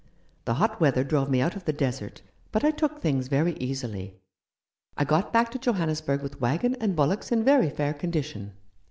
The 0.45 0.55
hot 0.55 0.81
weather 0.81 1.03
drove 1.03 1.29
me 1.29 1.41
out 1.43 1.55
of 1.55 1.65
the 1.65 1.71
desert, 1.71 2.23
but 2.51 2.63
I 2.63 2.71
took 2.71 2.97
things 3.03 3.27
very 3.27 3.53
easily. 3.57 4.19
I 4.97 5.03
got 5.05 5.31
back 5.31 5.51
to 5.51 5.59
Johannesburg 5.59 6.23
with 6.23 6.41
waggon 6.41 6.73
and 6.79 6.95
bullocks 6.95 7.31
in 7.31 7.43
very 7.43 7.69
fair 7.69 7.93
condition. 7.93 8.53